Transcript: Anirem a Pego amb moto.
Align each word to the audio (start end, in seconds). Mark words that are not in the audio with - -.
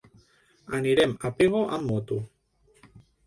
Anirem 0.77 1.13
a 1.29 1.31
Pego 1.41 1.61
amb 1.79 1.87
moto. 1.91 2.19